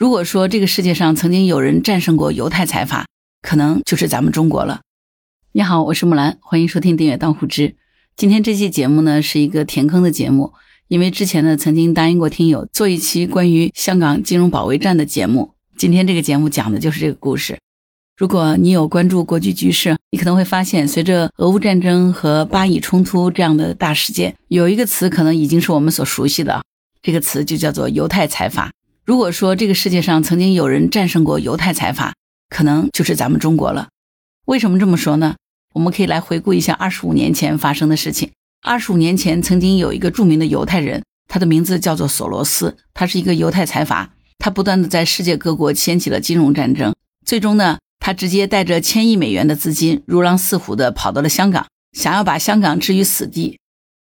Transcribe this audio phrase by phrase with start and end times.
[0.00, 3.04] 如果说这个世界上曾经有人战胜过犹太财阀，
[3.42, 4.80] 可能就是咱们中国了。
[5.52, 7.76] 你好，我是木兰，欢迎收听订阅当户知。
[8.16, 10.54] 今天这期节目呢是一个填坑的节目，
[10.88, 15.52] 因为之前呢曾经答应过听友做一期关于香港金融保卫战的节目。
[15.76, 17.58] 今天这个节目讲的就是这个故事。
[18.16, 26.64] 如果你有关注国际局势，你可能会发现，随着俄乌战争和巴以冲突这样的大事件，有一个词可能已经是我们所熟悉的，
[27.02, 28.72] 这个词就叫做犹太财阀。
[29.10, 32.14] 如果说这个世界上曾经有人战胜过犹太财阀，
[32.48, 33.88] 可能就是咱们中国了。
[34.46, 35.34] 为什么这么说呢？
[35.74, 38.30] 我们可以来回顾一下二十五年前发生的事情。
[38.62, 46.94] 二十五年前，曾经有一个著名的犹太人，他的名字叫做索罗斯，他是一个犹太财阀，他不断的在世界各国掀起了金融战争，
[47.26, 51.66] 最终呢，他直接带着千亿美元的资金，如狼似虎的跑到了香港，
[51.98, 53.58] 想要把香港置于死地。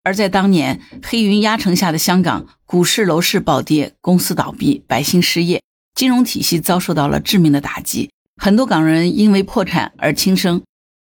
[0.04, 5.62] 而在当年黑云压城下的香港，股市楼市暴跌，公司倒闭，百姓失业，
[5.96, 10.62] 金融体系遭受到了致命的打击，很多港人因为破产而轻生。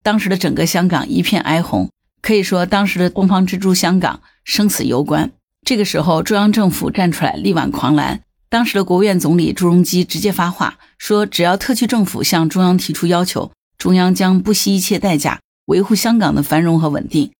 [0.02, 5.30] 当时的整个香港一片哀鸿，可以说当时的东方之珠香港生死攸关。
[5.64, 17.30] 这个时候，中央政府站出来力挽狂澜，当时的国务院总理朱镕基直接发话说，只要特区政府向中央提出要求，中央将不惜一切代价维护香港的繁荣和稳定。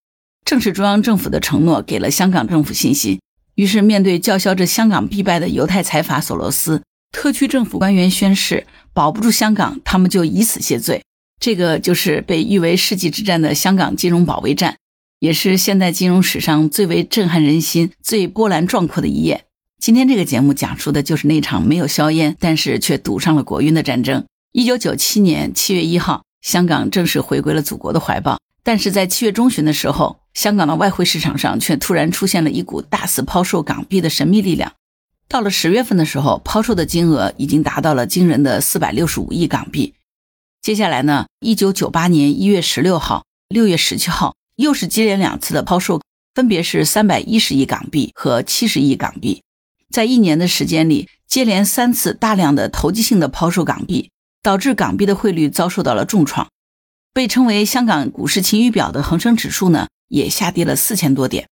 [0.45, 3.21] 正是中央政府的承诺给了香港政府信心，
[3.55, 11.03] 于是面对叫嚣着香港必败的犹太财阀索罗斯，特区政府官员宣誓保不住香港，他们就以死谢罪。
[11.39, 14.77] 这个就是被誉为世纪之战的香港金融保卫战，
[15.21, 19.45] 也是现代金融史上最为震撼人心、最波澜壮阔的一页。
[19.81, 24.25] 今天这个节目讲述的就是那场没有硝烟，但是却赌上了国运的战争。
[24.53, 28.39] 一九九七年七月一号，香港正式回归了祖国的怀抱。
[28.63, 34.73] 但是在七月中旬的时候，香港的外汇市场上却突然出现了一股大肆抛售港币的神秘力量。
[35.29, 39.95] 到了十月份的时候，抛售的金额已经达到了惊人的四百六十五亿港币。
[40.61, 46.03] 接下来呢，一九九八年一月十六号、六月十七号，又是接连两次的抛售，
[46.35, 49.43] 分别是三百一十亿港币和七十亿港币。
[49.91, 54.11] 在一年的时间里，接连三次大量的投机性的抛售港币，
[54.43, 56.49] 导致港币的汇率遭受到了重创。
[57.13, 61.49] 被称为香港股市晴雨表的恒生指数呢，也下跌了四千多点，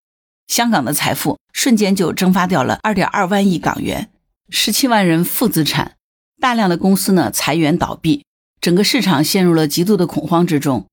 [0.47, 4.11] 香港的财富瞬间就蒸发掉了二点二万亿港元，
[4.51, 5.97] 十七万人负资产，
[6.41, 8.25] 大量的公司呢裁员倒闭，
[8.61, 10.87] 整个市场陷入了极度的恐慌之中。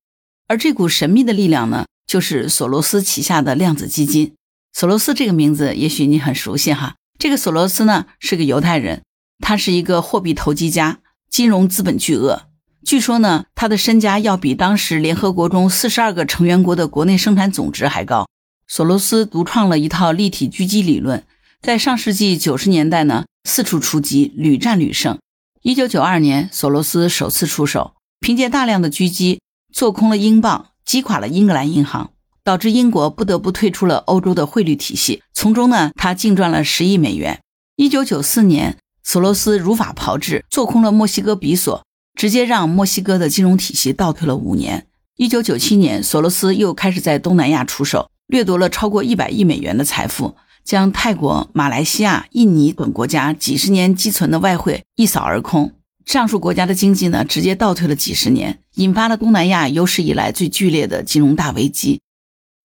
[0.48, 4.34] 而这股神秘的力量呢，就是索罗斯旗下的量子基金。
[4.72, 9.02] 索罗斯这个名字也许你很熟悉哈，这个索罗斯呢是个犹太人，
[9.38, 10.98] 他是一个货币投机家，
[11.30, 12.45] 金融资本巨鳄。
[12.86, 18.28] 据说呢，他的身家要比当时联合国中四十二个成员国的国内生产总值还高。
[18.68, 21.24] 索罗斯独创了一套立体狙击理论，
[21.60, 25.18] 在上世纪九十年代呢，四处出击，屡战屡胜。
[25.62, 29.40] 一九九二年，索罗斯首次出手，凭借大量的狙击，
[29.72, 32.12] 做空了英镑，击垮了英格兰银行，
[32.44, 35.24] 导致英国不得不退出了欧洲的汇率体系。
[35.32, 37.40] 从中呢，他净赚了十亿美元。
[37.74, 41.82] 一九九四年，索罗斯如法炮制，做空了墨西哥比索。
[42.16, 44.86] 直接让墨西哥的金融体系倒退了五年。
[45.16, 50.34] 一九九七年，索罗斯又开始在东南亚出手，掠夺了超过一百亿美元的财富，
[50.64, 55.72] 将泰国、马来西亚、印尼等国家几十年积存的外汇一扫而空。
[56.06, 62.00] 上述国家的经济呢，直接倒退了几十年，引发了东南亚有史以来最剧烈的金融大危机。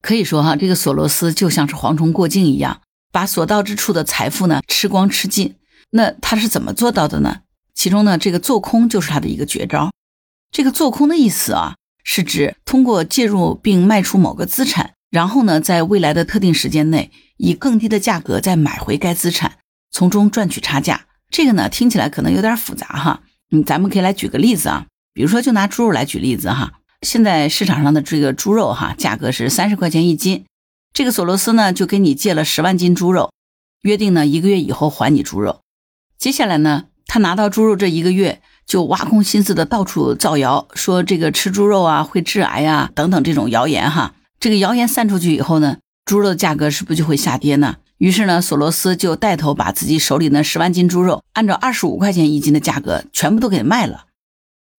[0.02, 5.56] 可以说，哈，这个索罗斯就像是蝗虫过境一样，把所到之处的财富呢吃光吃尽。
[5.90, 7.40] 那他是怎么做到的呢？
[7.74, 9.92] 其中呢，这个做空就是他的一个绝招。
[10.52, 19.60] 这个做空的意思啊，是指通过介入并卖出某个资产，然后呢，在未来的特定时间内，以更低的价格再买回该资产，
[19.92, 21.06] 从中赚取差价。
[21.30, 23.24] 这个呢，听起来可能有点复杂哈。
[23.52, 26.74] 嗯，咱们可以来举个例子啊，比如说就拿猪肉来举例子哈。
[27.02, 30.46] 现在市场上的这个猪肉哈，价格是三十块钱一斤。
[30.94, 33.32] 这个索罗斯呢，就给你借了十万斤猪肉，
[33.82, 35.62] 约定呢一个月以后还你猪肉。
[36.18, 36.86] 接下来呢？
[37.14, 44.14] 他拿到猪肉这一个月，就挖空心思的到处造谣，说这个吃猪肉啊会致癌呀等等这种谣言哈。
[44.40, 47.76] 这个谣言散出去以后呢，猪肉的价格是不是就会下跌呢？
[47.98, 54.06] 于是呢，索罗斯就带头把自己手里那十万斤猪肉，按照二十五块钱一斤的价格全部都给卖了。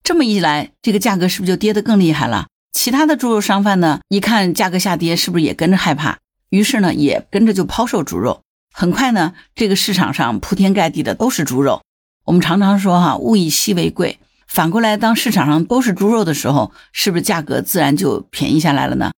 [0.03, 2.47] 这么一来，这个价格是不是就跌得更厉害了？
[2.73, 6.17] 其他的猪肉商贩呢，一看价格下跌，是不是也跟着害怕？
[6.49, 8.41] 于是呢，也跟着就抛售猪肉。
[8.73, 11.83] 很快呢，这个市场上铺天盖地的都是猪肉。
[12.25, 14.19] 我们常常说哈，物以稀为贵。
[14.47, 19.13] 反过来，当市场上都是猪肉的时候，是不是价格自然就便宜下来了呢？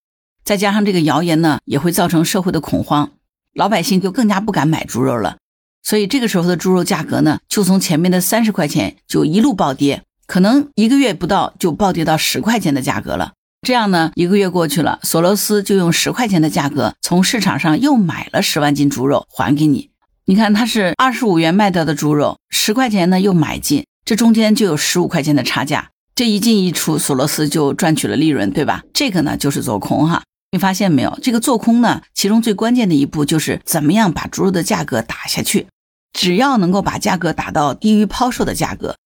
[0.45, 3.11] 再加上这个谣言呢，也会造成社会的恐慌，
[3.53, 5.39] 老百姓就更加不敢买猪肉了。
[5.83, 13.33] 所以这个时候的猪肉价格呢，就从前面的三十块钱就一路暴跌，可能一个月不到就暴跌到十块钱的价格了。
[13.67, 19.91] 这样呢，一个月过去了，索罗斯就用十块钱的价格从市场上又买了十万斤猪肉还给你。
[20.27, 25.91] 你看，他是二十五元卖掉的猪肉，十块钱呢又买进，这中间就有十五块钱的差价。
[26.15, 28.85] 这一进一出，索罗斯就赚取了利润，对吧？
[28.95, 30.23] 这个呢就是做空哈。
[30.53, 31.19] 你发现没有？
[31.23, 35.67] 这个做空呢，其中最关键的一步就是怎么样把猪肉的价格打下去。
[36.15, 38.97] 只要能够把价格打到低于抛售的价格，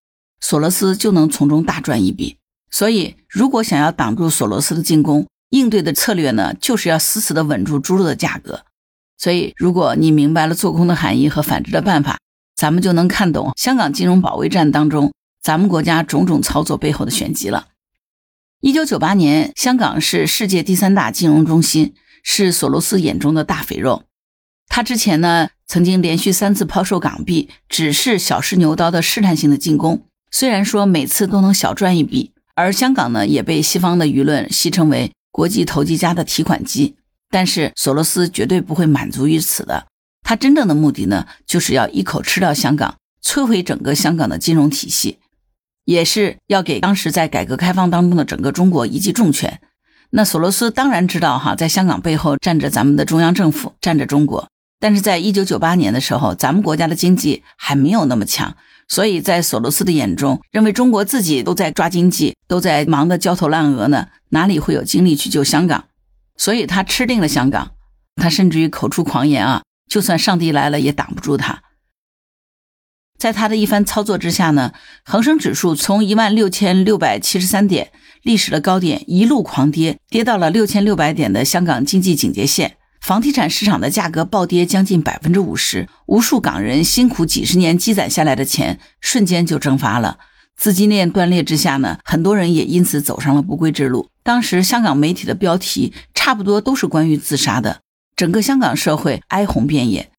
[0.41, 2.37] 索罗斯就能从中大赚一笔。
[2.71, 8.61] 所以，如果想要挡住索罗斯的进攻，应对的策略呢，就是要死死的稳住猪肉的价格。
[9.19, 12.19] 所以，如果你明白了做空的含义和反制的办法，
[12.57, 15.13] 咱们就能看懂香港金融保卫战当中
[15.43, 17.69] 咱们国家种种操作背后的玄机了。
[18.61, 24.05] 一九九八年，香港是世界第三大金融中心，是索罗斯眼中的大肥肉。
[24.69, 25.51] 他之前呢？
[25.71, 30.03] 曾经连续三次抛售港币，只是小试牛刀的试探性的进攻。
[30.31, 36.97] 虽然说每次都能小赚一笔，而香港呢也被西方的舆论戏称为国际投机家的提款机，
[37.31, 39.87] 但是索罗斯绝对不会满足于此的。
[40.23, 45.19] 他真正的目的呢，就是要一口吃掉香港，摧毁整个香港的金融体系，
[45.85, 49.61] 也是要给当时在改革开放当中的整个中国一记重拳。
[50.11, 54.49] 那索罗斯当然知道哈，在香港背后站着咱们的中央政府，站着中国。
[54.81, 65.87] 但是在一九九八年的时候，咱们国家的经济还没有那么强，所以在索罗斯的眼中，认为中国自己都在抓经济，都在忙得焦头烂额呢，哪里会有精力去救香港？
[66.39, 67.73] 所以他吃定了香港，
[68.17, 71.63] 他甚至于口出狂言啊，就算上帝来了也挡不住他。
[73.19, 74.73] 在他的一番操作之下呢，
[75.05, 77.91] 恒生指数从一万六千六百七十三点
[78.23, 82.77] 历史的高点一路狂跌，跌到了六千六百点的香港经济警戒线。
[83.01, 90.19] 房地产市场的价格暴跌将近百分之五十，无数港人辛苦几十年积攒下来的钱瞬间就蒸发了。
[90.57, 94.09] 资金链断裂之下呢，很多人也因此走上了不归之路。
[94.29, 97.81] 当时香港媒体的标题差不多都是关于自杀的，
[98.15, 100.11] 整个香港社会哀鸿遍野。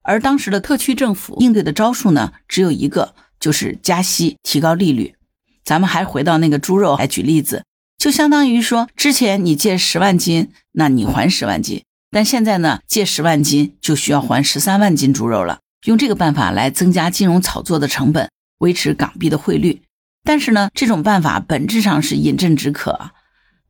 [0.00, 5.16] 而当时的特区政府应对的招数呢，只有一个，就是加息、提高利率。
[5.62, 7.66] 咱们还回到那个猪肉来举例子，
[7.98, 11.84] 就相当于说，之前你借十万斤，那你还十万斤。
[12.10, 15.58] 但现在呢，借十万斤就需要还十三万斤猪肉了。
[15.84, 19.82] 用这个办法来增加金融炒作的成本，维持港币的汇率。
[20.24, 23.10] 但是呢，这种办法本质上是饮鸩止渴。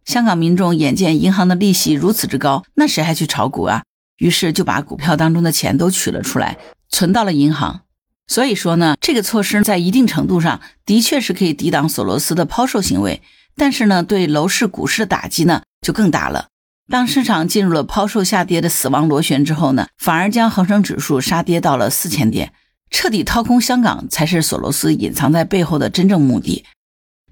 [0.05, 3.83] 香港民众眼见银行的利息如此之高，那谁还去炒股啊？
[4.19, 6.59] 于是就把股票当中的钱都取了出来，
[6.89, 7.83] 存到了银行。
[8.29, 13.21] 所以说呢，这个措施在一定程度上的确是可以抵挡索罗斯的抛售行为，
[13.57, 16.49] 但是呢，对楼市、股市的打击呢就更大了。
[16.89, 22.53] 当市场进入了抛售下跌的死亡螺旋之后呢，反而将恒生指数杀跌到了四千点，
[22.91, 26.65] 彻底掏空香港才是索罗斯隐藏在背后的真正目的。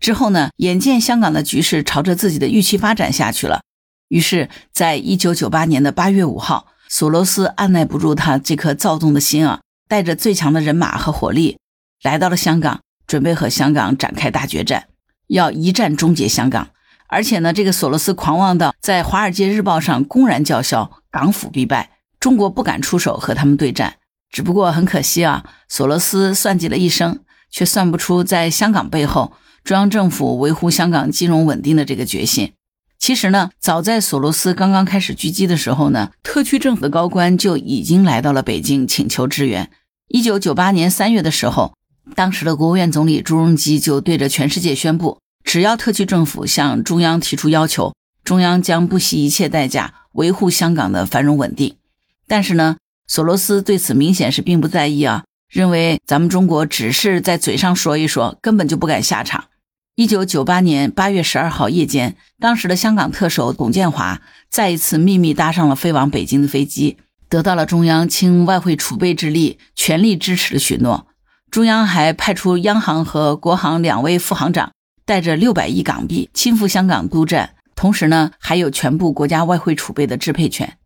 [0.01, 3.61] 之后呢，眼见香港的局势朝着自己的预期发展下去了，
[4.09, 11.59] 于是，在一九九八年的八月五号，索罗斯按耐不住他这颗躁动的心啊，带着最强的人马和火力，
[12.03, 14.87] 来到了香港，准备和香港展开大决战，
[15.29, 16.71] 要一战终结香港。
[17.09, 23.97] 而且呢，这个索罗斯狂妄到在《华尔街日报》上公然叫嚣“港府必败，中国不敢出手和他们对战”。
[24.31, 27.19] 只不过很可惜啊，索罗斯算计了一生，
[27.51, 29.33] 却算不出在香港背后
[29.65, 32.53] 中央政府维护香港金融稳定的这个决心。
[32.99, 39.71] 其实呢，早在索罗斯刚刚开始狙击的时候呢，特区政府的高官就已经来到了北京请求支援。
[40.09, 41.75] 一九九八年三月的时候，
[42.15, 45.19] 当时的国务院总理朱镕基就对着全世界宣布。
[45.43, 51.77] 只要特区政府向中央提出要求，中央将不惜一切代价维护香港的繁荣稳定。
[52.29, 52.77] 但是呢，
[53.07, 59.45] 索罗斯对此明显是并不在意啊，认为咱们中国只是在嘴上说一说，根本就不敢下场。
[60.01, 66.97] 一九九八年八月十二号夜间，当时的香港特首董建华再一次秘密搭上了飞往北京的飞机，
[67.29, 71.09] 得到了中央倾外汇储备之力全力支持的许诺。
[71.51, 74.73] 中央还派出央行和国行两位副行长。
[75.05, 80.79] 带着六百亿港币亲赴香港督战，同时呢，还有全部国家外汇储备的支配权。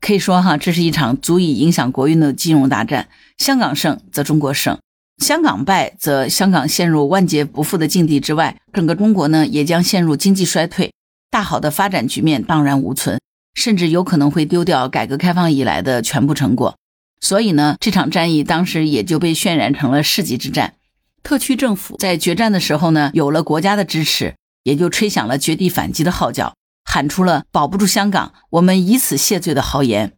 [0.00, 3.08] 可以说哈，这是一场足以影响国运的金融大战。
[3.36, 4.78] 香港胜则中国胜，
[5.20, 10.92] 香港败则香港陷入万劫不复的境地之外，整个中国呢也将陷入经济衰退，
[11.30, 13.20] 大好的发展局面荡然无存，
[13.54, 16.74] 甚至有可能会丢掉改革开放以来的全部成果。
[17.20, 20.74] 所以呢，这场战役当时也就被渲染成了世纪之战。
[21.22, 26.54] 特区政府在决战的时候呢，有了国家的支持，也就吹响了绝地反击的号角，
[26.86, 30.14] 喊出了“保不住香港，我们以此谢罪”的豪言。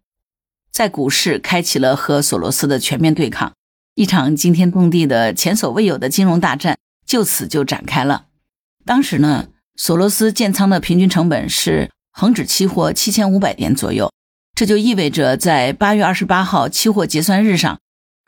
[0.71, 3.53] 在股市开启了和索罗斯的全面对抗，
[3.95, 8.27] 一场惊天动地的前所未有的金融大战就此就展开了。
[8.85, 14.11] 当时呢，索罗斯建仓的平均成本是恒指期货七千五百点左右，
[14.55, 17.79] 这就意味着在八月二十八号期货结算日上，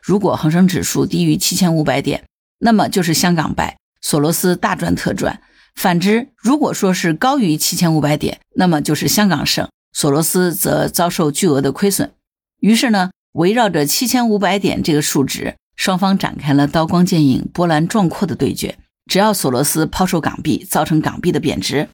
[0.02, 2.24] 如果恒生指数低于七千五百点，
[2.58, 5.40] 那么就是香港败，索罗斯大赚特赚；
[5.74, 12.12] 反之，如果说是高于七千五百点，那么就是香港胜，索罗斯则遭受巨额的亏损。
[12.60, 18.78] 于是呢，围绕着七千五百点这个数值，双方展开了刀光剑影、波澜壮阔的对决。
[19.06, 21.88] 只要索罗斯抛售港币，造成港币的贬值，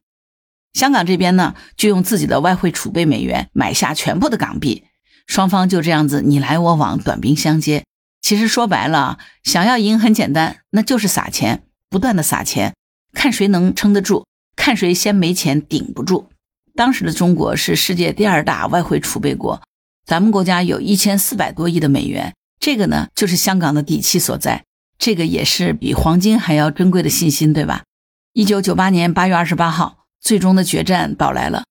[0.73, 4.83] 香港这边呢，就用自己的外汇储备美元买下全部的港币。
[5.25, 7.83] 双方就这样子你来我往，短兵相接。
[8.21, 12.75] 其实说白了，想要赢很简单，那就是撒钱，不断的撒钱，
[13.13, 16.29] 看谁能撑得住，看谁先没钱顶不住。
[16.75, 19.59] 当时的中国是世界第二大外汇储备国。
[20.05, 24.65] 咱们国家有一千四百多亿的美元，这个呢就是香港的底气所在，
[24.97, 27.83] 这个也是比黄金还要珍贵的信心，对吧？
[28.33, 31.63] 一九九八年八月二十八号，最终的决战到来了。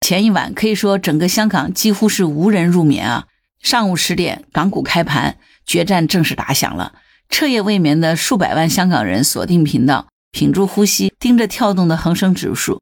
[0.00, 3.26] 前一晚可以说整个香港几乎是无人入眠啊。
[3.60, 6.92] 上午十点，港股开盘，决战正式打响了。
[7.28, 12.80] 彻夜未眠的数百万香港人锁定频道，屏住呼吸，盯着跳动的恒生指数。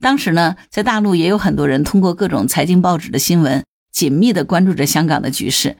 [0.00, 3.64] 当时呢，在大陆也有很多人通过各种财经报纸的新闻。
[3.96, 5.78] 紧密地关注着香港的局势。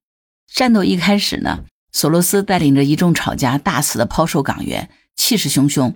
[0.51, 5.93] 战斗一开始呢，索罗斯带领着一众炒家大肆的抛售港元，气势汹汹；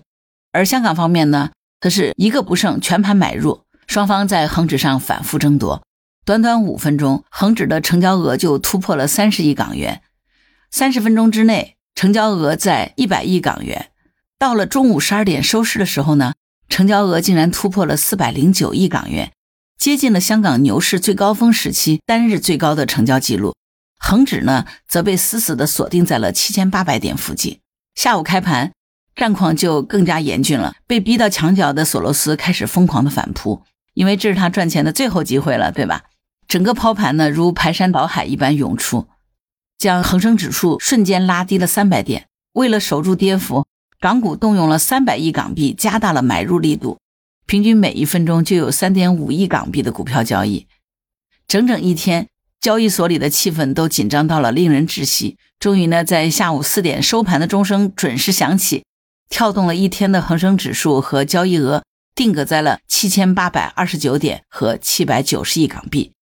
[0.53, 3.63] 而香港方面呢，则是一个不剩，全盘买入。
[3.87, 5.83] 双方在恒指上反复争夺，
[6.27, 10.03] 短短五分钟，恒指的成交额就突破了三十亿港元。
[10.71, 13.91] 三十分钟之内，成交额在一百亿港元。
[14.39, 16.35] 到了中午十二点收市的时候呢，
[16.69, 19.33] 成交额竟然突破了四百零九亿港元。
[19.81, 23.55] 接近了香港牛市最高峰时期单日最高的成交记录，
[23.99, 27.61] 恒指呢则被死死的锁定在了七千八百点附近。
[27.95, 28.73] 下午开盘，
[29.17, 30.75] 战况就更加严峻了。
[30.87, 33.63] 被逼到墙角的索罗斯开始疯狂的反扑，
[33.95, 36.03] 因为这是他赚钱的最后机会了，对吧？
[36.47, 39.09] 整个抛盘呢如排山倒海一般涌出，
[39.79, 42.27] 将恒生指数瞬间拉低了三百点。
[42.53, 43.65] 为了守住跌幅，
[43.99, 46.99] 港股动用了三百亿港币，加大了买入力度。
[47.51, 50.69] 平均每一分钟就有三点五亿港币的股票交易，
[51.49, 52.29] 整整一天，
[52.61, 55.37] 交易所里的气氛都紧张到了令人窒息。
[55.59, 58.85] 终于呢，在下午四点收盘的钟声准时响起，
[59.29, 61.83] 跳动了一天的恒生指数和交易额
[62.15, 66.13] 定格在了七千八百二十九点和七百九十亿港币。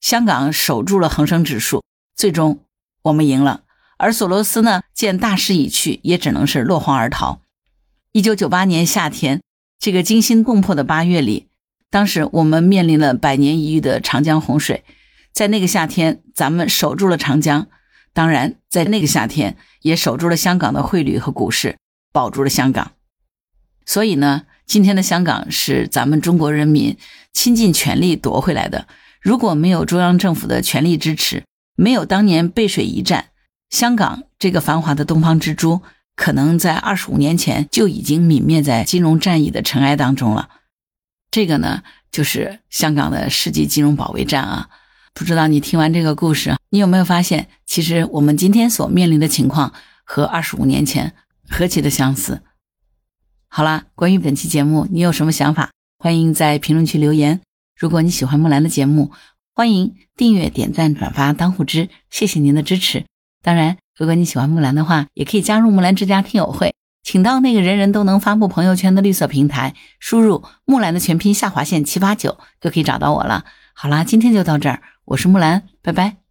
[0.00, 1.84] 香港守住了恒生指数，
[2.16, 2.60] 最终
[3.02, 3.64] 我们赢了。
[3.98, 7.42] 而索罗斯呢，见大势已去，也只能是落荒而逃。
[8.12, 9.42] 一九九八年夏天。
[9.78, 11.46] 这个惊心动魄的八月里，
[11.88, 14.82] 当时我们面临了百年一遇的长江洪水，
[15.32, 17.68] 在那个夏天，咱们守住了长江，
[18.12, 21.76] 当然，在那个夏天也守住了香港的汇率和股市，
[22.12, 22.92] 保住了香港。
[23.86, 26.96] 所以呢，今天的香港是咱们中国人民
[27.32, 28.88] 倾尽全力夺回来的。
[29.20, 31.44] 如果没有中央政府的全力支持，
[31.76, 33.26] 没有当年背水一战，
[33.70, 35.82] 香港这个繁华的东方之珠。
[36.18, 40.50] 可能在二十五年前就已经泯灭在金融战役的尘埃当中了。
[41.30, 44.68] 这个呢，就是香港的世纪金融保卫战啊！
[45.14, 49.72] 不知道你听完这个故事，你有没有发现，其实我们今天所面临的情况
[50.02, 51.14] 和二十五年前
[51.48, 52.42] 何其的相似？
[53.46, 55.70] 好啦，关于本期节目，你有什么想法？
[56.00, 57.40] 欢迎在评论区留言。
[57.76, 59.12] 如果你喜欢木兰的节目，
[59.54, 63.04] 欢迎订阅、点赞、转发、当护知，谢谢您的支持。
[63.40, 63.78] 当然。
[63.98, 73.44] 如果你喜欢木兰的话，也可以加入木兰之家听友会，请到那个人人都能发布朋友圈的绿色平台，输入木兰的全拼下划线七八九，就可以找到我了。
[73.74, 76.27] 好啦，今天就到这儿，我是木兰，拜拜。